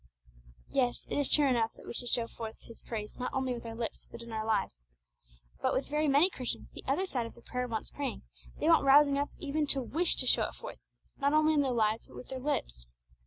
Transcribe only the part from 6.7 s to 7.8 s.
the other side of the prayer